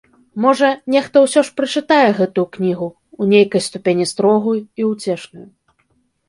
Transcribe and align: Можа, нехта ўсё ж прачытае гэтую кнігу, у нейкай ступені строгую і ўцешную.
Можа, 0.43 0.67
нехта 0.93 1.17
ўсё 1.25 1.43
ж 1.49 1.53
прачытае 1.61 2.07
гэтую 2.19 2.45
кнігу, 2.57 2.87
у 3.25 3.27
нейкай 3.35 3.61
ступені 3.67 4.09
строгую 4.15 4.57
і 4.57 4.81
ўцешную. 4.95 5.47